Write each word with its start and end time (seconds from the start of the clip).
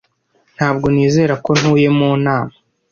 ntabwo 0.55 0.85
nizera 0.93 1.33
ko 1.45 1.51
ntuye 1.59 1.89
mu 1.97 2.09
nama 2.23 2.53